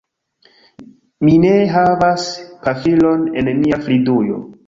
[1.27, 2.25] Mi ne havas
[2.71, 4.43] pafilon en mia fridujo